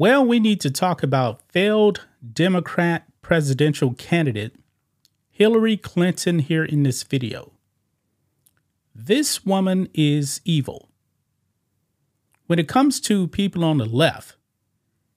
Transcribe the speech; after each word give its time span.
Well, 0.00 0.24
we 0.24 0.40
need 0.40 0.62
to 0.62 0.70
talk 0.70 1.02
about 1.02 1.42
failed 1.52 2.06
Democrat 2.32 3.04
presidential 3.20 3.92
candidate 3.92 4.56
Hillary 5.28 5.76
Clinton 5.76 6.38
here 6.38 6.64
in 6.64 6.84
this 6.84 7.02
video. 7.02 7.52
This 8.94 9.44
woman 9.44 9.90
is 9.92 10.40
evil. 10.46 10.88
When 12.46 12.58
it 12.58 12.66
comes 12.66 12.98
to 13.02 13.28
people 13.28 13.62
on 13.62 13.76
the 13.76 13.84
left, 13.84 14.36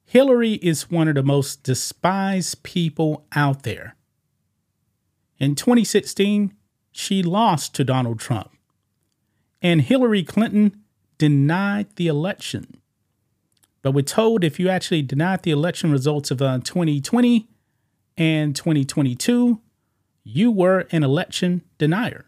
Hillary 0.04 0.56
is 0.56 0.92
one 0.92 1.08
of 1.08 1.16
the 1.16 1.24
most 1.24 1.64
despised 1.64 2.64
people 2.64 3.26
out 3.34 3.64
there. 3.64 3.96
In 5.40 5.56
2016, 5.56 6.56
she 6.92 7.24
lost 7.24 7.74
to 7.76 7.86
Donald 7.86 8.20
Trump, 8.20 8.52
and 9.62 9.80
Hillary 9.80 10.24
Clinton 10.24 10.84
denied 11.18 11.96
the 11.96 12.08
election. 12.08 12.82
But 13.84 13.92
we're 13.92 14.02
told 14.02 14.44
if 14.44 14.60
you 14.60 14.70
actually 14.70 15.04
denied 15.04 15.44
the 15.44 15.52
election 15.52 15.92
results 15.92 16.32
of 16.32 16.42
uh, 16.42 16.60
2020 16.64 17.48
and 18.18 18.56
2022, 18.56 19.62
you 20.24 20.52
were 20.52 20.88
an 20.92 21.04
election 21.04 21.64
denier. 21.78 22.26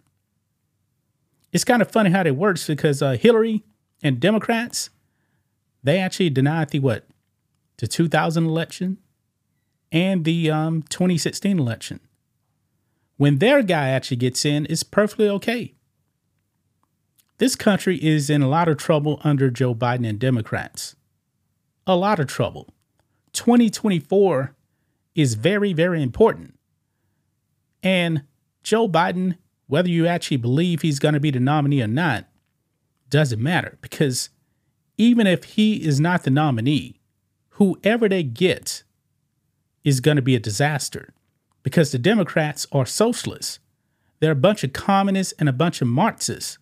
It's 1.54 1.64
kind 1.64 1.82
of 1.82 1.90
funny 1.90 2.10
how 2.10 2.24
that 2.24 2.36
works 2.36 2.68
because 2.68 3.02
uh, 3.02 3.14
Hillary 3.14 3.64
and 4.04 4.20
Democrats, 4.20 4.90
they 5.82 5.98
actually 5.98 6.30
denied 6.30 6.70
the 6.70 6.80
what? 6.80 7.08
The 7.78 7.88
2000 7.88 8.46
election 8.46 8.98
and 9.94 10.26
the 10.26 10.52
um, 10.52 10.84
2016 10.90 11.58
election. 11.58 12.02
When 13.16 13.40
their 13.40 13.64
guy 13.64 13.90
actually 13.90 14.18
gets 14.18 14.44
in, 14.44 14.68
it's 14.70 14.84
perfectly 14.84 15.30
okay. 15.30 15.74
This 17.38 17.56
country 17.56 18.04
is 18.04 18.30
in 18.30 18.42
a 18.42 18.50
lot 18.50 18.68
of 18.68 18.76
trouble 18.76 19.22
under 19.24 19.50
Joe 19.50 19.74
Biden 19.74 20.08
and 20.08 20.20
Democrats 20.20 20.98
a 21.88 21.96
lot 21.96 22.20
of 22.20 22.28
trouble. 22.28 22.74
2024 23.34 24.56
is 25.14 25.36
very, 25.36 25.74
very 25.74 26.02
important. 26.02 26.58
And 27.84 28.24
Joe 28.64 28.90
Biden, 28.90 29.38
whether 29.68 29.90
you 29.90 30.08
actually 30.08 30.38
believe 30.38 30.82
he's 30.82 31.00
going 31.00 31.14
to 31.14 31.20
be 31.20 31.32
the 31.32 31.40
nominee 31.40 31.82
or 31.82 31.88
not, 31.88 32.28
doesn't 33.10 33.42
matter 33.42 33.78
because 33.82 34.30
even 34.98 35.28
if 35.28 35.44
he 35.44 35.86
is 35.86 36.00
not 36.00 36.24
the 36.24 36.32
nominee, 36.32 37.00
whoever 37.52 38.10
they 38.10 38.24
get 38.24 38.84
is 39.84 40.00
going 40.00 40.16
to 40.16 40.22
be 40.22 40.36
a 40.36 40.40
disaster 40.40 41.14
because 41.64 41.92
the 41.92 42.00
Democrats 42.00 42.66
are 42.72 42.86
socialists. 42.86 43.60
They're 44.20 44.32
a 44.32 44.36
bunch 44.36 44.64
of 44.64 44.74
communists 44.74 45.34
and 45.38 45.48
a 45.48 45.54
bunch 45.54 45.82
of 45.82 45.88
Marxists. 45.88 46.58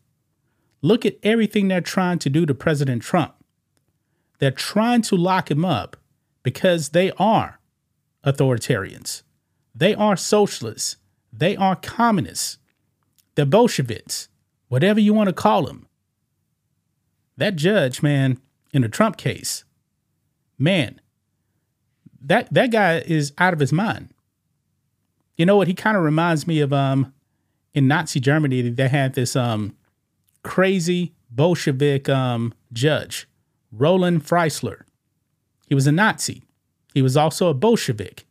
Look 0.82 1.06
at 1.06 1.18
everything 1.24 1.68
they're 1.68 1.82
trying 1.82 2.20
to 2.20 2.30
do 2.30 2.46
to 2.46 2.54
President 2.54 3.02
Trump. 3.02 3.36
They're 4.44 4.52
trying 4.52 5.04
to 5.04 5.16
lock 5.16 5.50
him 5.50 5.64
up 5.64 5.96
because 6.44 6.90
they 6.90 7.12
are 7.12 7.62
authoritarians. 8.26 9.24
They 9.74 9.96
are 9.96 10.18
socialists. 10.18 10.98
They 11.32 11.56
are 11.56 11.78
communists. 11.78 12.58
They're 13.36 13.46
Bolsheviks, 13.46 14.28
whatever 14.68 15.00
you 15.00 15.14
want 15.14 15.30
to 15.30 15.34
call 15.34 15.64
them. 15.64 15.88
That 17.38 17.56
judge, 17.56 18.04
man, 18.04 18.38
in 18.74 18.82
the 18.82 18.90
Trump 18.90 19.16
case, 19.16 19.64
man, 20.60 21.00
that 22.20 22.54
that 22.54 22.70
guy 22.70 22.98
is 22.98 23.32
out 23.38 23.54
of 23.54 23.62
his 23.62 23.72
mind. 23.72 24.10
You 25.38 25.46
know 25.46 25.56
what? 25.56 25.70
He 25.70 25.74
kind 25.74 25.96
of 25.96 26.04
reminds 26.04 26.46
me 26.46 26.60
of 26.60 26.74
um 26.74 27.14
in 27.74 27.88
Nazi 27.88 28.20
Germany 28.20 28.62
they 28.72 28.90
had 28.90 29.14
this 29.14 29.38
um 29.38 29.78
crazy 30.44 31.14
Bolshevik 31.32 32.10
um 32.10 32.54
judge 32.74 33.26
Roland 33.76 34.24
Freisler. 34.24 34.84
He 35.68 35.76
was 35.76 35.88
a 35.88 35.92
Nazi. 35.92 36.44
He 36.94 37.02
was 37.02 37.18
also 37.18 37.50
a 37.50 37.54
Bolshevik. 37.54 38.26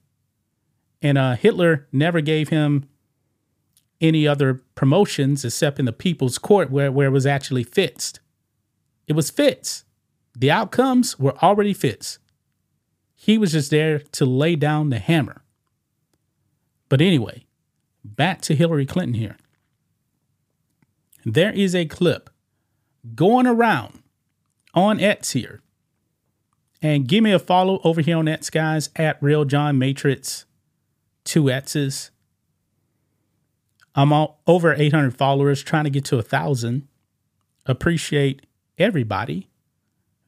And 1.01 1.19
uh, 1.19 1.35
Hitler 1.35 1.89
never 1.91 2.21
gave 2.21 2.51
him 2.51 2.89
any 4.01 4.27
other 4.27 4.63
promotions 4.75 5.45
except 5.45 5.79
in 5.79 5.85
the 5.85 5.93
People's 5.93 6.39
Court, 6.39 6.71
where, 6.71 6.93
where 6.93 7.09
it 7.09 7.13
was 7.13 7.27
actually 7.27 7.65
fixed. 7.65 8.21
It 9.07 9.15
was 9.15 9.31
fixed. 9.31 9.85
The 10.37 10.51
outcomes 10.51 11.19
were 11.19 11.37
already 11.43 11.75
fixed. 11.75 12.19
He 13.15 13.39
was 13.39 13.53
just 13.53 13.71
there 13.71 13.99
to 13.99 14.25
lay 14.25 14.57
down 14.57 14.91
the 14.91 14.99
hammer. 14.99 15.43
But 16.89 17.01
anyway, 17.01 17.47
back 18.05 18.43
to 18.43 18.55
Hillary 18.55 18.87
Clinton 18.87 19.15
here. 19.15 19.37
There 21.25 21.53
is 21.53 21.75
a 21.75 21.87
clip 21.87 22.31
going 23.15 23.47
around 23.47 24.02
on 24.75 25.01
X 25.01 25.33
here. 25.33 25.61
And 26.81 27.07
give 27.07 27.23
me 27.23 27.33
a 27.33 27.39
follow 27.39 27.81
over 27.85 28.01
here 28.01 28.17
on 28.17 28.27
X, 28.29 28.51
guys, 28.51 28.91
at 28.97 29.23
Real 29.23 29.45
John 29.45 29.79
Matrix, 29.79 30.47
two 31.25 31.51
X's. 31.51 32.11
I'm 33.95 34.13
all, 34.13 34.41
over 34.47 34.75
800 34.75 35.17
followers, 35.17 35.63
trying 35.63 35.85
to 35.85 35.91
get 35.91 36.05
to 36.07 36.19
a 36.19 36.23
thousand. 36.23 36.89
Appreciate 37.67 38.47
everybody 38.79 39.49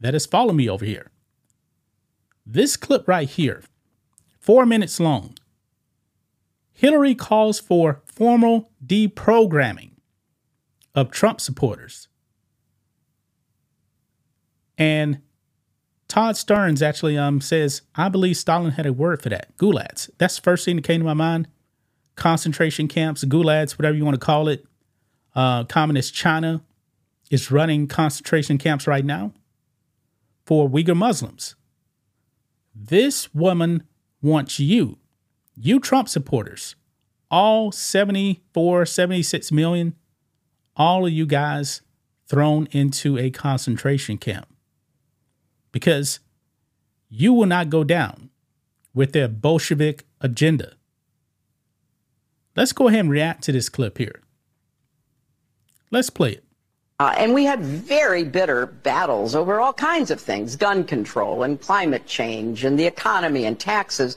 that 0.00 0.15
has 0.15 0.27
followed 0.27 0.53
me 0.53 0.69
over 0.69 0.84
here. 0.84 1.11
This 2.47 2.76
clip 2.76 3.09
right 3.09 3.28
here, 3.28 3.62
four 4.38 4.66
minutes 4.66 5.00
long. 5.00 5.34
Hillary 6.72 7.15
calls 7.15 7.59
for 7.59 8.03
formal 8.05 8.71
deprogramming 8.84 9.93
of 10.94 11.11
Trump 11.11 11.41
supporters. 11.41 12.09
And 14.79 15.21
Todd 16.09 16.35
Starnes 16.35 16.83
actually 16.83 17.17
um, 17.17 17.41
says, 17.41 17.83
I 17.95 18.09
believe 18.09 18.37
Stalin 18.37 18.73
had 18.73 18.87
a 18.87 18.93
word 18.93 19.23
for 19.23 19.31
that. 19.31 19.57
Gulags. 19.57 20.11
That's 20.19 20.37
the 20.37 20.43
first 20.43 20.65
thing 20.65 20.77
that 20.77 20.85
came 20.85 21.01
to 21.01 21.05
my 21.05 21.15
mind. 21.15 21.49
Concentration 22.17 22.87
camps, 22.89 23.25
gulags, 23.25 23.73
whatever 23.73 23.97
you 23.97 24.05
want 24.05 24.15
to 24.15 24.25
call 24.25 24.49
it. 24.49 24.65
Uh, 25.35 25.65
Communist 25.65 26.15
China 26.15 26.62
is 27.31 27.51
running 27.51 27.89
concentration 27.89 28.59
camps 28.59 28.87
right 28.87 29.05
now 29.05 29.33
for 30.47 30.69
Uyghur 30.69 30.97
Muslims. 30.97 31.56
This 32.75 33.35
woman 33.35 33.83
wants 34.23 34.61
you, 34.61 34.99
you 35.56 35.81
Trump 35.81 36.09
supporters, 36.09 36.77
all 37.31 37.73
74, 37.73 38.87
76 38.87 39.51
million, 39.51 39.95
all 40.77 41.06
of 41.06 41.12
you 41.12 41.27
guys 41.27 41.81
thrown 42.29 42.69
into 42.71 43.19
a 43.19 43.31
concentration 43.31 44.19
camp 44.19 44.54
because 45.75 46.21
you 47.09 47.33
will 47.33 47.47
not 47.47 47.69
go 47.69 47.83
down 47.83 48.31
with 48.95 49.12
their 49.12 49.27
Bolshevik 49.27 50.07
agenda. 50.21 50.75
Let's 52.55 52.73
go 52.73 52.87
ahead 52.87 53.01
and 53.01 53.11
react 53.11 53.43
to 53.45 53.53
this 53.53 53.69
clip 53.69 53.99
here. 53.99 54.21
Let's 55.91 56.11
play 56.11 56.35
it. 56.35 56.45
Uh, 57.01 57.12
and 57.19 57.35
we 57.35 57.45
had 57.45 57.59
very 57.59 58.23
bitter 58.23 58.67
battles 58.67 59.35
over 59.35 59.61
all 59.61 59.73
kinds 59.73 60.12
of 60.12 60.21
things 60.21 60.55
gun 60.55 60.85
control 60.85 61.43
and 61.43 61.61
climate 61.61 62.06
change 62.06 62.65
and 62.65 62.79
the 62.79 62.87
economy 62.87 63.45
and 63.45 63.59
taxes. 63.59 64.17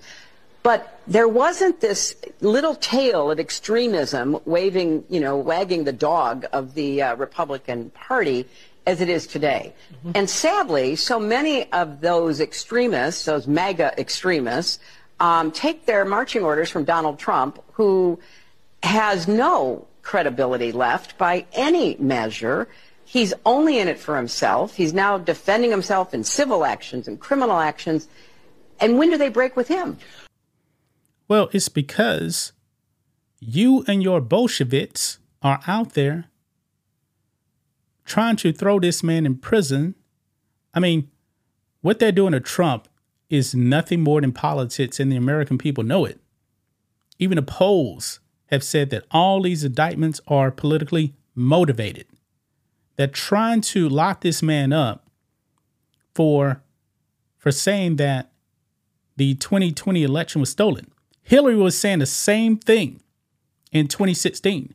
But 0.68 1.00
there 1.08 1.30
wasn't 1.30 1.80
this 1.80 2.14
little 2.42 2.76
tail 2.76 3.32
of 3.32 3.40
extremism 3.40 4.38
waving, 4.44 5.06
you 5.08 5.22
know, 5.22 5.38
wagging 5.38 5.86
the 5.86 5.94
dog 5.94 6.46
of 6.52 6.74
the 6.74 7.04
uh, 7.04 7.16
Republican 7.16 7.90
Party 7.92 8.46
as 8.86 9.00
it 9.00 9.08
is 9.08 9.28
today. 9.28 9.74
Mm-hmm. 9.94 10.12
And 10.16 10.30
sadly, 10.30 10.98
so 10.98 11.22
many 11.22 11.72
of 11.72 12.02
those 12.02 12.42
extremists, 12.42 13.24
those 13.24 13.48
MAGA 13.48 13.98
extremists, 13.98 14.80
um, 15.22 15.54
take 15.54 15.86
their 15.86 16.04
marching 16.04 16.44
orders 16.44 16.70
from 16.70 16.84
Donald 16.84 17.18
Trump, 17.18 17.64
who 17.72 18.20
has 18.84 19.26
no 19.26 19.88
credibility 20.02 20.74
left 20.74 21.18
by 21.18 21.46
any 21.54 21.96
measure. 21.98 22.68
He's 23.06 23.34
only 23.46 23.80
in 23.80 23.88
it 23.88 24.00
for 24.00 24.18
himself. 24.18 24.76
He's 24.76 24.94
now 24.94 25.18
defending 25.18 25.72
himself 25.72 26.14
in 26.14 26.26
civil 26.26 26.66
actions 26.66 27.08
and 27.08 27.18
criminal 27.18 27.58
actions. 27.58 28.10
And 28.82 28.98
when 28.98 29.10
do 29.10 29.18
they 29.18 29.30
break 29.30 29.56
with 29.56 29.70
him? 29.70 29.98
Well, 31.28 31.50
it's 31.52 31.70
because 31.70 32.54
you 33.40 33.84
and 33.88 34.02
your 34.02 34.22
Bolsheviks 34.22 35.20
are 35.42 35.60
out 35.68 35.94
there 35.94 36.26
trying 38.06 38.38
to 38.38 38.54
throw 38.54 38.80
this 38.80 39.04
man 39.04 39.26
in 39.26 39.36
prison. 39.36 39.96
I 40.74 40.80
mean, 40.80 41.10
what 41.82 42.00
they're 42.00 42.12
doing 42.12 42.32
to 42.32 42.40
Trump 42.40 42.88
is 43.30 43.54
nothing 43.54 44.02
more 44.02 44.22
than 44.22 44.32
politics, 44.32 45.00
and 45.00 45.12
the 45.12 45.18
American 45.18 45.58
people 45.58 45.84
know 45.84 46.06
it. 46.06 46.20
Even 47.20 47.36
the 47.36 47.42
polls 47.42 48.22
have 48.48 48.64
said 48.64 48.90
that 48.90 49.04
all 49.12 49.42
these 49.42 49.64
indictments 49.64 50.22
are 50.28 50.50
politically 50.50 51.14
motivated. 51.36 52.06
They're 52.96 53.08
trying 53.08 53.62
to 53.62 53.90
lock 53.90 54.22
this 54.22 54.42
man 54.42 54.72
up 54.72 55.10
for 56.16 56.64
for 57.38 57.52
saying 57.52 57.98
that 57.98 58.32
the 59.18 59.36
2020 59.36 60.04
election 60.04 60.42
was 60.42 60.50
stolen. 60.50 60.92
Hillary 61.28 61.58
was 61.58 61.78
saying 61.78 62.00
the 62.00 62.06
same 62.06 62.56
thing 62.56 63.02
in 63.74 63.90
2016. 63.90 64.74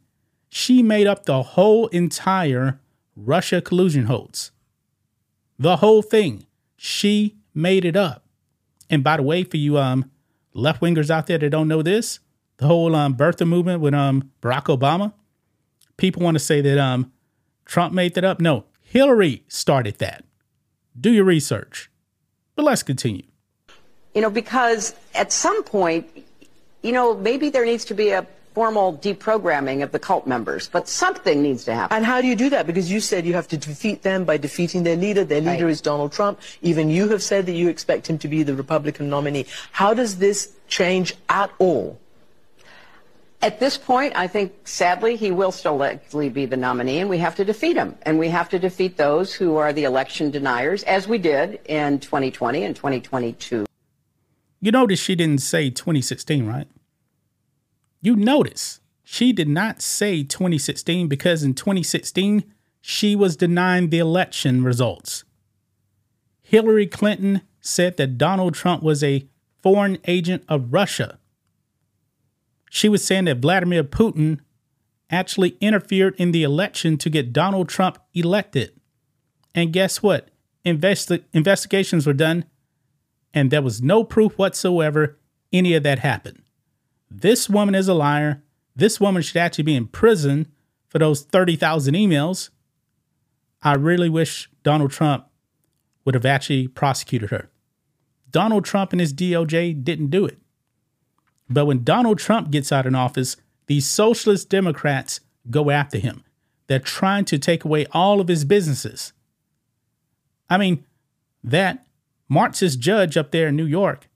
She 0.50 0.82
made 0.82 1.06
up 1.06 1.25
the 1.25 1.43
whole 1.43 1.87
entire 1.87 2.78
Russia 3.16 3.62
collusion 3.62 4.04
hoax. 4.04 4.50
The 5.58 5.78
whole 5.78 6.02
thing. 6.02 6.44
She 6.76 7.38
made 7.54 7.87
it 7.87 7.96
up. 7.96 8.26
And 8.90 9.02
by 9.02 9.16
the 9.16 9.22
way, 9.22 9.44
for 9.44 9.56
you 9.56 9.78
um 9.78 10.10
left 10.52 10.82
wingers 10.82 11.08
out 11.08 11.26
there 11.26 11.38
that 11.38 11.49
don't 11.49 11.69
know 11.69 11.81
this, 11.81 12.20
the 12.58 12.66
whole 12.66 12.94
um 12.94 13.16
birther 13.16 13.48
movement 13.48 13.81
with 13.81 13.94
um 13.94 14.31
Barack 14.43 14.64
Obama, 14.64 15.14
people 15.96 16.22
want 16.22 16.34
to 16.34 16.38
say 16.38 16.60
that 16.60 16.76
um 16.76 17.10
Trump 17.64 17.94
made 17.94 18.12
that 18.12 18.25
up. 18.25 18.43
No, 18.43 18.66
Hillary 18.82 19.43
started 19.48 19.96
that. 20.00 20.22
Do 21.00 21.10
your 21.10 21.25
research. 21.25 21.90
But 22.56 22.66
let's 22.66 22.82
continue. 22.82 23.25
You 24.14 24.20
know, 24.20 24.28
because 24.28 24.94
at 25.14 25.32
some 25.32 25.62
point, 25.62 26.26
you 26.82 26.93
know, 26.93 27.14
maybe 27.14 27.50
there 27.50 27.64
needs 27.64 27.84
to 27.87 27.94
be 27.94 28.11
a 28.11 28.26
formal 28.55 28.99
deprogramming 28.99 29.82
of 29.82 29.93
the 29.93 29.99
cult 29.99 30.26
members, 30.26 30.69
but 30.69 30.88
something 30.88 31.43
needs 31.43 31.64
to 31.64 31.75
happen. 31.75 31.96
And 31.96 32.05
how 32.05 32.20
do 32.20 32.26
you 32.26 32.37
do 32.37 32.50
that? 32.50 32.67
Because 32.67 32.90
you 32.90 33.00
said 33.00 33.25
you 33.25 33.32
have 33.34 33.49
to 33.49 33.56
defeat 33.56 34.02
them 34.02 34.25
by 34.25 34.37
defeating 34.37 34.82
their 34.82 34.96
leader. 34.96 35.25
Their 35.25 35.40
leader 35.40 35.64
right. 35.64 35.70
is 35.70 35.81
Donald 35.81 36.12
Trump. 36.12 36.40
Even 36.61 36.90
you 36.90 37.08
have 37.08 37.23
said 37.23 37.46
that 37.46 37.52
you 37.52 37.69
expect 37.69 38.08
him 38.08 38.19
to 38.19 38.29
be 38.29 38.43
the 38.43 38.55
Republican 38.55 39.08
nominee. 39.08 39.46
How 39.73 39.94
does 39.94 40.19
this 40.19 40.52
change 40.69 41.14
at 41.29 41.50
all? 41.58 41.99
At 43.40 43.58
this 43.58 43.76
point, 43.76 44.12
I 44.14 44.29
think 44.29 44.52
sadly 44.69 45.17
he 45.17 45.32
will 45.32 45.50
still 45.50 45.76
likely 45.76 46.29
be 46.29 46.46
the 46.46 46.56
nominee, 46.56 47.00
and 47.00 47.11
we 47.11 47.19
have 47.19 47.34
to 47.37 47.44
defeat 47.44 47.76
him. 47.76 47.96
And 48.02 48.17
we 48.17 48.29
have 48.29 48.49
to 48.50 48.58
defeat 48.58 48.96
those 48.96 49.32
who 49.32 49.56
are 49.56 49.73
the 49.73 49.82
election 49.82 50.31
deniers, 50.31 50.84
as 50.84 51.08
we 51.08 51.19
did 51.19 51.58
in 51.64 51.99
2020 51.99 52.62
and 52.62 52.76
2022. 52.76 53.67
You 54.62 54.70
notice 54.70 55.00
she 55.00 55.17
didn't 55.17 55.43
say 55.43 55.70
2016, 55.70 56.47
right? 56.47 56.69
You 58.00 58.14
notice 58.14 58.81
she 59.03 59.32
did 59.32 59.49
not 59.49 59.82
say 59.82 60.23
2016 60.23 61.09
because 61.09 61.43
in 61.43 61.53
2016 61.53 62.44
she 62.81 63.17
was 63.17 63.37
denying 63.37 63.91
the 63.91 63.99
election 63.99 64.62
results. 64.62 65.25
Hillary 66.43 66.87
Clinton 66.87 67.43
said 67.61 67.97
that 67.97 68.17
Donald 68.17 68.55
Trump 68.55 68.85
was 68.85 69.03
a 69.03 69.26
foreign 69.64 69.99
agent 70.06 70.44
of 70.49 70.73
Russia. 70.73 71.19
She 72.70 72.88
was 72.88 73.05
saying 73.05 73.25
that 73.25 73.38
Vladimir 73.38 73.82
Putin 73.82 74.38
actually 75.11 75.56
interfered 75.61 76.15
in 76.19 76.31
the 76.31 76.44
election 76.44 76.97
to 76.99 77.11
get 77.11 77.32
Donald 77.32 77.69
Trump 77.69 77.99
elected. 78.15 78.73
And 79.56 79.73
guess 79.73 80.05
what? 80.05 80.29
Investi- 80.65 81.25
investigations 81.32 82.06
were 82.06 82.12
done 82.12 82.44
and 83.34 83.50
there 83.50 83.62
was 83.62 83.82
no 83.82 84.05
proof 84.05 84.37
whatsoever 84.38 85.19
any 85.52 85.75
of 85.75 85.82
that 85.82 86.00
happened. 86.00 86.43
This 87.11 87.49
woman 87.49 87.75
is 87.75 87.88
a 87.88 87.94
liar. 87.94 88.43
This 88.75 89.00
woman 89.00 89.23
should 89.23 89.37
actually 89.37 89.64
be 89.64 89.76
in 89.76 89.87
prison 89.87 90.49
for 90.88 90.99
those 90.99 91.23
30,000 91.23 91.94
emails. 91.94 92.50
I 93.62 93.75
really 93.75 94.08
wish 94.08 94.50
Donald 94.62 94.90
Trump 94.90 95.26
would 96.05 96.14
have 96.14 96.26
actually 96.26 96.69
prosecuted 96.69 97.31
her. 97.31 97.49
Donald 98.31 98.64
Trump 98.64 98.93
and 98.93 99.00
his 99.00 99.12
DOJ 99.12 99.84
didn't 99.84 100.08
do 100.08 100.25
it. 100.25 100.38
But 101.49 101.67
when 101.67 101.84
Donald 101.84 102.19
Trump 102.19 102.50
gets 102.50 102.73
out 102.73 102.87
in 102.87 102.94
office, 102.94 103.37
these 103.67 103.87
socialist 103.87 104.49
Democrats 104.49 105.20
go 105.50 105.70
after 105.70 105.99
him. 105.99 106.25
They're 106.67 106.79
trying 106.79 107.26
to 107.26 107.38
take 107.38 107.64
away 107.64 107.87
all 107.93 108.20
of 108.20 108.29
his 108.29 108.44
businesses. 108.44 109.12
I 110.49 110.56
mean, 110.56 110.84
that 111.44 111.87
Marxist 112.28 112.80
judge 112.80 113.16
up 113.16 113.30
there 113.30 113.48
in 113.48 113.56
New 113.56 113.66
York 113.66 114.08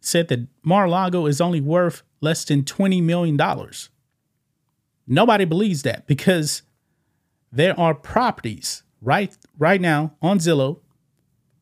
said 0.00 0.28
that 0.28 0.46
Mar-a-Lago 0.62 1.26
is 1.26 1.40
only 1.40 1.60
worth 1.60 2.02
less 2.20 2.44
than 2.44 2.62
$20 2.62 3.02
million. 3.02 3.38
Nobody 5.06 5.44
believes 5.44 5.82
that 5.82 6.06
because 6.06 6.62
there 7.50 7.78
are 7.78 7.94
properties 7.94 8.82
right 9.00 9.36
right 9.58 9.80
now 9.80 10.14
on 10.20 10.38
Zillow 10.38 10.80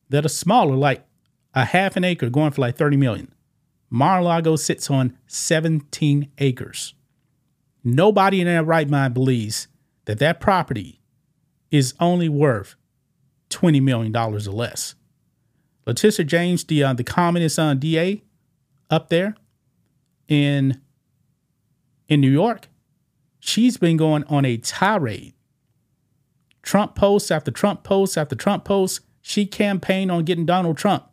that 0.09 0.25
are 0.25 0.31
smaller, 0.31 0.75
like 0.75 1.05
a 1.55 1.65
half 1.65 1.97
an 1.97 2.05
acre 2.05 2.31
going 2.31 2.51
for 2.51 2.61
like 2.61 2.77
30 2.77 2.97
million. 2.97 3.33
Mar-a-Lago 3.89 4.57
sits 4.57 4.91
on 4.91 5.17
17 5.27 6.31
acres. 6.39 6.95
Nobody 7.85 8.41
in 8.41 8.47
their 8.47 8.65
right 8.65 8.89
mind 8.89 9.15
believes 9.15 9.69
that 10.07 10.19
that 10.19 10.41
property 10.41 11.01
is 11.71 11.95
only 12.01 12.29
worth 12.29 12.75
$20 13.51 13.81
million 13.81 14.15
or 14.17 14.39
less. 14.39 14.97
Letitia 15.87 16.25
James, 16.25 16.65
the 16.65 16.83
uh, 16.83 16.93
the 16.93 17.05
communist 17.05 17.59
uh, 17.59 17.75
DA 17.75 18.23
up 18.91 19.09
there 19.09 19.37
in 20.29 20.81
in 22.09 22.21
New 22.21 22.31
York, 22.31 22.69
she's 23.39 23.77
been 23.77 23.97
going 23.97 24.25
on 24.25 24.45
a 24.45 24.57
tirade. 24.57 25.35
Trump 26.63 26.95
posts 26.97 27.31
after 27.31 27.51
Trump 27.51 27.85
posts 27.85 28.17
after 28.17 28.35
Trump 28.35 28.65
posts. 28.65 29.01
She 29.23 29.47
campaigned 29.47 30.11
on 30.11 30.25
getting 30.25 30.47
Donald 30.47 30.77
Trump. 30.77 31.05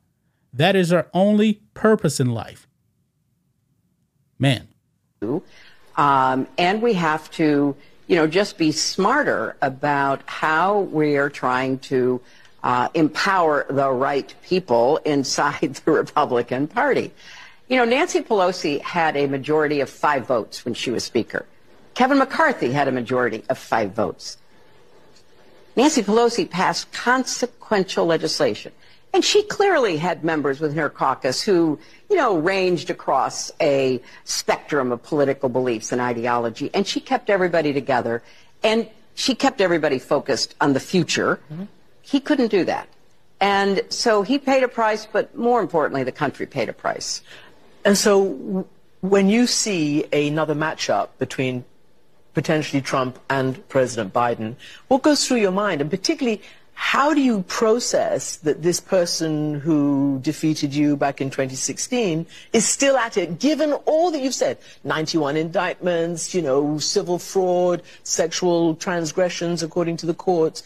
That 0.52 0.76
is 0.76 0.92
her 0.92 1.08
only 1.14 1.62
purpose 1.74 2.20
in 2.20 2.30
life. 2.30 2.68
Man. 4.38 4.68
Um, 5.96 6.48
and 6.58 6.82
we 6.82 6.94
have 6.94 7.30
to, 7.32 7.76
you 8.08 8.16
know, 8.16 8.28
just 8.28 8.58
be 8.58 8.72
smarter 8.72 9.56
about 9.62 10.22
how 10.28 10.82
we 10.82 11.18
are 11.18 11.30
trying 11.30 11.80
to 11.80 12.22
uh, 12.64 12.90
empower 12.94 13.66
the 13.70 13.90
right 13.92 14.34
people 14.44 14.98
inside 15.06 15.76
the 15.86 15.92
Republican 15.92 16.68
Party. 16.68 17.12
You 17.68 17.78
know, 17.78 17.86
Nancy 17.86 18.22
Pelosi 18.22 18.82
had 18.82 19.16
a 19.16 19.28
majority 19.28 19.80
of 19.82 19.90
five 19.90 20.28
votes 20.28 20.66
when 20.66 20.74
she 20.74 20.92
was 20.92 21.04
Speaker. 21.04 21.46
Kevin 21.94 22.18
McCarthy 22.18 22.72
had 22.72 22.88
a 22.88 22.92
majority 22.92 23.44
of 23.50 23.58
five 23.58 23.94
votes. 23.94 24.38
Nancy 25.76 26.04
Pelosi 26.04 26.50
passed 26.50 26.92
consequential 26.92 28.06
legislation. 28.06 28.72
And 29.14 29.24
she 29.24 29.44
clearly 29.44 29.98
had 29.98 30.24
members 30.24 30.60
within 30.60 30.78
her 30.78 30.90
caucus 30.90 31.42
who, 31.42 31.80
you 32.10 32.16
know, 32.16 32.36
ranged 32.38 32.90
across 32.90 33.52
a 33.62 34.02
spectrum 34.24 34.92
of 34.92 35.04
political 35.04 35.50
beliefs 35.50 35.92
and 35.92 36.02
ideology. 36.02 36.72
And 36.74 36.88
she 36.88 37.00
kept 37.00 37.30
everybody 37.30 37.74
together. 37.74 38.24
And 38.64 38.90
she 39.14 39.36
kept 39.36 39.62
everybody 39.62 40.00
focused 40.00 40.56
on 40.60 40.74
the 40.74 40.80
future. 40.80 41.40
Mm-hmm. 41.52 41.66
He 42.04 42.20
couldn't 42.20 42.50
do 42.50 42.64
that. 42.66 42.88
And 43.42 43.82
so 43.90 44.22
he 44.22 44.38
paid 44.38 44.64
a 44.64 44.68
price, 44.68 45.06
but 45.06 45.36
more 45.36 45.60
importantly, 45.60 46.04
the 46.04 46.12
country 46.12 46.46
paid 46.46 46.70
a 46.70 46.74
price. 46.74 47.22
And 47.84 47.98
so 47.98 48.68
when 49.02 49.28
you 49.28 49.48
see 49.48 50.06
another 50.14 50.56
matchup 50.56 51.10
between 51.18 51.66
potentially 52.34 52.82
Trump 52.82 53.20
and 53.30 53.68
President 53.68 54.14
Biden, 54.14 54.56
what 54.88 55.02
goes 55.02 55.28
through 55.28 55.38
your 55.38 55.52
mind? 55.52 55.82
And 55.82 55.90
particularly, 55.90 56.42
how 56.74 57.14
do 57.14 57.22
you 57.22 57.44
process 57.44 58.38
that 58.38 58.64
this 58.64 58.80
person 58.80 59.60
who 59.60 60.20
defeated 60.22 60.74
you 60.74 60.98
back 60.98 61.22
in 61.22 61.30
2016 61.30 62.26
is 62.52 62.68
still 62.68 62.98
at 62.98 63.18
it, 63.18 63.40
given 63.40 63.74
all 63.86 64.10
that 64.12 64.22
you've 64.22 64.34
said? 64.34 64.58
91 64.84 65.38
indictments, 65.38 66.34
you 66.34 66.42
know, 66.42 66.80
civil 66.80 67.20
fraud, 67.20 67.84
sexual 68.04 68.76
transgressions 68.76 69.62
according 69.64 69.98
to 69.98 70.06
the 70.06 70.14
courts. 70.14 70.64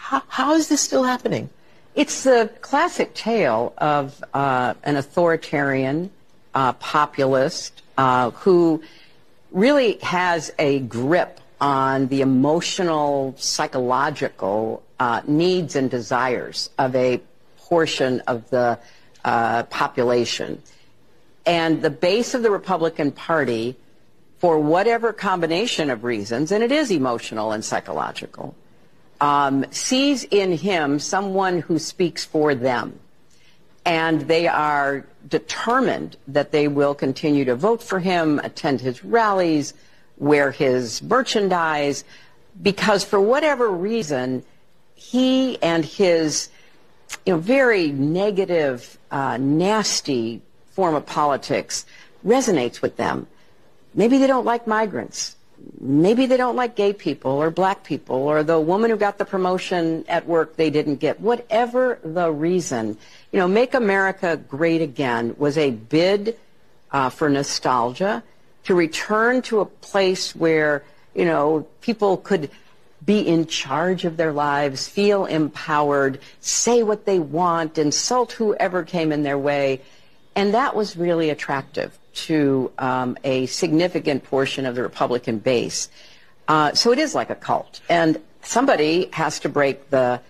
How, 0.00 0.22
how 0.28 0.54
is 0.54 0.68
this 0.68 0.80
still 0.80 1.04
happening? 1.04 1.50
It's 1.94 2.22
the 2.22 2.50
classic 2.62 3.12
tale 3.14 3.74
of 3.76 4.24
uh, 4.32 4.72
an 4.84 4.96
authoritarian 4.96 6.10
uh, 6.54 6.72
populist 6.74 7.82
uh, 7.98 8.30
who 8.30 8.82
really 9.50 9.98
has 9.98 10.50
a 10.58 10.78
grip 10.78 11.40
on 11.60 12.06
the 12.06 12.22
emotional, 12.22 13.34
psychological 13.36 14.82
uh, 14.98 15.20
needs 15.26 15.76
and 15.76 15.90
desires 15.90 16.70
of 16.78 16.94
a 16.94 17.20
portion 17.58 18.20
of 18.20 18.48
the 18.48 18.78
uh, 19.24 19.64
population. 19.64 20.62
And 21.44 21.82
the 21.82 21.90
base 21.90 22.32
of 22.32 22.42
the 22.42 22.50
Republican 22.50 23.12
Party, 23.12 23.76
for 24.38 24.58
whatever 24.58 25.12
combination 25.12 25.90
of 25.90 26.04
reasons, 26.04 26.52
and 26.52 26.62
it 26.62 26.72
is 26.72 26.90
emotional 26.90 27.52
and 27.52 27.64
psychological, 27.64 28.54
um, 29.20 29.64
sees 29.70 30.24
in 30.24 30.52
him 30.52 30.98
someone 30.98 31.60
who 31.60 31.78
speaks 31.78 32.24
for 32.24 32.54
them. 32.54 32.98
And 33.84 34.22
they 34.22 34.46
are 34.46 35.06
determined 35.28 36.16
that 36.28 36.52
they 36.52 36.68
will 36.68 36.94
continue 36.94 37.44
to 37.46 37.56
vote 37.56 37.82
for 37.82 38.00
him, 38.00 38.38
attend 38.40 38.80
his 38.80 39.04
rallies, 39.04 39.74
wear 40.18 40.50
his 40.50 41.02
merchandise, 41.02 42.04
because 42.60 43.04
for 43.04 43.20
whatever 43.20 43.70
reason, 43.70 44.44
he 44.94 45.60
and 45.62 45.84
his 45.84 46.48
you 47.24 47.34
know, 47.34 47.38
very 47.38 47.90
negative, 47.92 48.98
uh, 49.10 49.36
nasty 49.38 50.42
form 50.72 50.94
of 50.94 51.06
politics 51.06 51.86
resonates 52.24 52.82
with 52.82 52.96
them. 52.96 53.26
Maybe 53.94 54.18
they 54.18 54.26
don't 54.26 54.44
like 54.44 54.66
migrants 54.66 55.36
maybe 55.80 56.26
they 56.26 56.36
don't 56.36 56.56
like 56.56 56.74
gay 56.74 56.92
people 56.92 57.30
or 57.30 57.50
black 57.50 57.84
people 57.84 58.16
or 58.16 58.42
the 58.42 58.58
woman 58.58 58.90
who 58.90 58.96
got 58.96 59.18
the 59.18 59.24
promotion 59.24 60.04
at 60.08 60.26
work 60.26 60.56
they 60.56 60.70
didn't 60.70 60.96
get. 60.96 61.20
Whatever 61.20 61.98
the 62.02 62.30
reason, 62.30 62.98
you 63.32 63.38
know, 63.38 63.48
Make 63.48 63.74
America 63.74 64.36
Great 64.36 64.82
Again 64.82 65.34
was 65.38 65.56
a 65.56 65.70
bid 65.70 66.36
uh, 66.90 67.10
for 67.10 67.28
nostalgia 67.28 68.22
to 68.64 68.74
return 68.74 69.42
to 69.42 69.60
a 69.60 69.64
place 69.64 70.34
where, 70.34 70.82
you 71.14 71.24
know, 71.24 71.66
people 71.80 72.16
could 72.16 72.50
be 73.04 73.20
in 73.20 73.46
charge 73.46 74.04
of 74.04 74.16
their 74.16 74.32
lives, 74.32 74.88
feel 74.88 75.24
empowered, 75.24 76.20
say 76.40 76.82
what 76.82 77.06
they 77.06 77.18
want, 77.18 77.78
insult 77.78 78.32
whoever 78.32 78.82
came 78.82 79.12
in 79.12 79.22
their 79.22 79.38
way. 79.38 79.80
And 80.34 80.54
that 80.54 80.74
was 80.74 80.96
really 80.96 81.30
attractive 81.30 81.98
to 82.26 82.70
um, 82.78 83.16
a 83.24 83.46
significant 83.46 84.24
portion 84.24 84.66
of 84.66 84.74
the 84.74 84.82
Republican 84.82 85.38
base. 85.38 85.88
Uh, 86.46 86.72
so 86.72 86.92
it 86.92 86.98
is 86.98 87.14
like 87.14 87.30
a 87.30 87.34
cult. 87.34 87.80
And 87.88 88.20
somebody 88.42 89.08
has 89.12 89.40
to 89.40 89.48
break 89.48 89.90
the, 89.90 90.20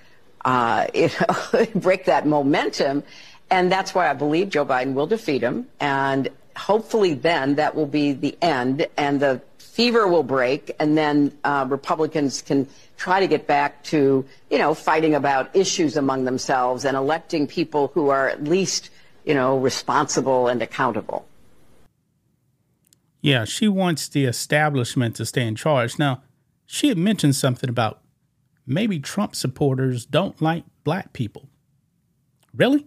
uh, 0.44 0.86
you 0.94 1.08
know, 1.08 1.66
break 1.74 2.04
that 2.06 2.26
momentum. 2.26 3.02
And 3.50 3.72
that's 3.72 3.94
why 3.94 4.10
I 4.10 4.14
believe 4.14 4.50
Joe 4.50 4.66
Biden 4.66 4.94
will 4.94 5.06
defeat 5.06 5.42
him. 5.42 5.66
And 5.80 6.28
hopefully 6.56 7.14
then 7.14 7.54
that 7.54 7.74
will 7.74 7.86
be 7.86 8.12
the 8.12 8.36
end 8.42 8.86
and 8.96 9.20
the 9.20 9.40
fever 9.58 10.08
will 10.08 10.24
break 10.24 10.74
and 10.80 10.98
then 10.98 11.32
uh, 11.44 11.64
Republicans 11.68 12.42
can 12.42 12.66
try 12.96 13.20
to 13.20 13.28
get 13.28 13.46
back 13.46 13.84
to, 13.84 14.24
you 14.50 14.58
know, 14.58 14.74
fighting 14.74 15.14
about 15.14 15.54
issues 15.54 15.96
among 15.96 16.24
themselves 16.24 16.84
and 16.84 16.96
electing 16.96 17.46
people 17.46 17.92
who 17.94 18.08
are 18.08 18.28
at 18.28 18.42
least, 18.42 18.90
you 19.24 19.34
know, 19.34 19.56
responsible 19.56 20.48
and 20.48 20.60
accountable. 20.62 21.24
Yeah, 23.20 23.44
she 23.44 23.68
wants 23.68 24.08
the 24.08 24.24
establishment 24.24 25.16
to 25.16 25.26
stay 25.26 25.46
in 25.46 25.56
charge. 25.56 25.98
Now, 25.98 26.22
she 26.66 26.88
had 26.88 26.98
mentioned 26.98 27.34
something 27.34 27.68
about 27.68 28.00
maybe 28.66 29.00
Trump 29.00 29.34
supporters 29.34 30.06
don't 30.06 30.40
like 30.40 30.64
black 30.84 31.12
people. 31.12 31.48
Really? 32.54 32.86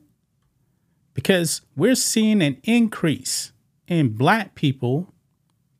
Because 1.14 1.62
we're 1.76 1.96
seeing 1.96 2.42
an 2.42 2.58
increase 2.64 3.52
in 3.88 4.10
black 4.10 4.56
people 4.56 5.14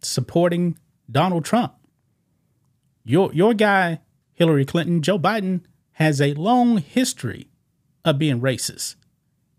supporting 0.02 0.78
Donald 1.10 1.46
Trump. 1.46 1.76
Your 3.04 3.34
your 3.34 3.54
guy, 3.54 4.02
Hillary 4.34 4.66
Clinton, 4.66 5.02
Joe 5.02 5.18
Biden, 5.18 5.62
has 5.94 6.20
a 6.20 6.34
long 6.34 6.78
history 6.78 7.48
of 8.04 8.20
being 8.20 8.42
racist. 8.42 8.96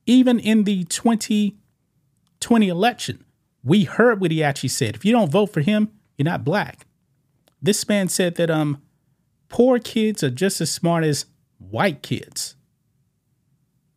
Even 0.07 0.39
in 0.39 0.65
the 0.65 0.85
2020 0.85 2.69
election, 2.69 3.25
we 3.65 3.85
heard 3.85 4.21
what 4.21 4.31
he 4.31 4.43
actually 4.43 4.69
said. 4.71 4.95
If 4.95 5.05
you 5.05 5.13
don't 5.13 5.31
vote 5.31 5.53
for 5.53 5.61
him, 5.61 5.91
you're 6.17 6.25
not 6.25 6.45
black. 6.45 6.87
This 7.61 7.89
man 7.89 8.09
said 8.09 8.35
that 8.37 8.51
um 8.51 8.83
poor 9.49 9.79
kids 9.79 10.23
are 10.23 10.31
just 10.31 10.61
as 10.61 10.71
smart 10.71 11.05
as 11.05 11.27
white 11.59 12.03
kids. 12.03 12.57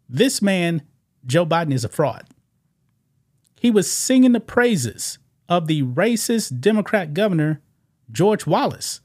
This 0.08 0.42
man, 0.42 0.84
Joe 1.26 1.46
Biden, 1.46 1.74
is 1.74 1.84
a 1.84 1.90
fraud. 1.90 2.26
He 3.60 3.72
was 3.72 3.92
singing 3.92 4.34
the 4.34 4.40
praises 4.40 5.18
of 5.50 5.68
the 5.68 5.82
racist 5.84 6.60
Democrat 6.60 7.14
governor, 7.14 7.62
George 8.12 8.46
Wallace. 8.46 9.02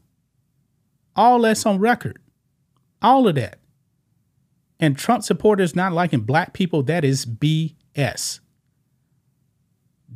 All 1.16 1.40
that's 1.40 1.64
on 1.64 1.78
record. 1.78 2.18
All 3.00 3.26
of 3.26 3.34
that. 3.36 3.58
And 4.78 4.96
Trump 4.96 5.22
supporters 5.22 5.76
not 5.76 5.92
liking 5.92 6.20
black 6.20 6.52
people, 6.52 6.82
that 6.84 7.04
is 7.04 7.26
BS. 7.26 8.40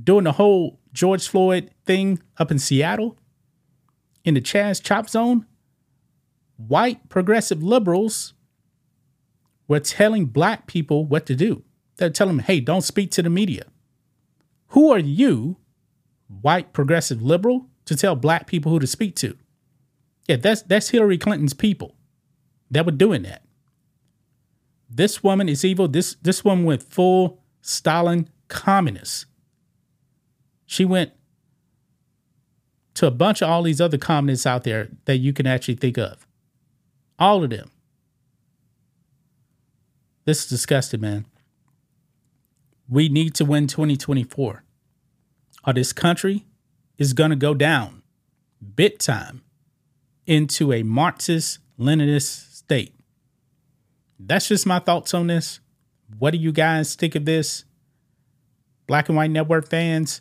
During 0.03 0.25
the 0.25 0.33
whole 0.33 0.81
George 0.93 1.29
Floyd 1.29 1.71
thing 1.85 2.21
up 2.39 2.51
in 2.51 2.59
Seattle, 2.59 3.17
in 4.25 4.35
the 4.35 4.41
Chaz 4.41 4.83
Chop 4.83 5.09
Zone, 5.09 5.47
white 6.57 7.09
progressive 7.09 7.63
liberals 7.63 8.35
were 9.69 9.81
telling 9.81 10.27
black 10.27 10.67
people 10.67 11.05
what 11.05 11.27
to 11.27 11.37
do. 11.37 11.63
They're 11.97 12.11
telling 12.11 12.37
them, 12.37 12.45
hey, 12.45 12.61
don't 12.61 12.83
speak 12.83 13.11
to 13.13 13.23
the 13.23 13.31
media. 13.31 13.67
Who 14.69 14.91
are 14.91 14.99
you, 14.99 15.59
white 16.29 16.73
progressive 16.73 17.23
liberal, 17.23 17.67
to 17.85 17.97
tell 17.97 18.17
black 18.17 18.47
people 18.47 18.73
who 18.73 18.79
to 18.81 18.87
speak 18.87 19.15
to? 19.17 19.37
Yeah, 20.27 20.37
that's 20.37 20.63
that's 20.63 20.89
Hillary 20.89 21.19
Clinton's 21.19 21.55
people 21.55 21.95
that 22.71 22.87
were 22.87 22.93
doing 22.93 23.23
that. 23.23 23.45
This 24.89 25.23
woman 25.23 25.49
is 25.49 25.65
evil. 25.65 25.87
This 25.87 26.17
this 26.23 26.45
woman 26.45 26.65
went 26.65 26.83
full 26.83 27.43
Stalin 27.61 28.29
communist. 28.49 29.27
She 30.75 30.85
went 30.85 31.13
to 32.95 33.07
a 33.07 33.13
bunch 33.13 33.41
of 33.43 33.49
all 33.49 33.63
these 33.63 33.81
other 33.81 33.97
communists 33.97 34.45
out 34.45 34.65
there 34.65 34.89
that 35.05 35.19
you 35.19 35.33
can 35.33 35.47
actually 35.47 35.77
think 35.77 35.97
of. 35.97 36.27
All 37.17 37.45
of 37.45 37.51
them. 37.51 37.71
This 40.25 40.43
is 40.43 40.49
disgusting, 40.49 41.01
man. 41.01 41.27
We 42.89 43.09
need 43.09 43.37
to 43.37 43.45
win 43.45 43.69
2024 43.69 44.65
or 45.65 45.73
this 45.73 45.93
country 45.93 46.45
is 46.99 47.13
going 47.13 47.31
to 47.31 47.37
go 47.37 47.55
down 47.55 48.03
bit 48.75 48.99
time 48.99 49.45
into 50.27 50.73
a 50.73 50.83
Marxist 50.83 51.61
Leninist 51.79 52.53
state. 52.53 52.97
That's 54.19 54.49
just 54.49 54.67
my 54.67 54.81
thoughts 54.81 55.15
on 55.15 55.29
this. 55.29 55.61
What 56.19 56.33
do 56.33 56.39
you 56.39 56.51
guys 56.51 56.97
think 56.97 57.15
of 57.15 57.27
this? 57.27 57.65
Black 58.89 59.09
and 59.09 59.17
White 59.17 59.31
Network 59.31 59.69
fans, 59.71 60.21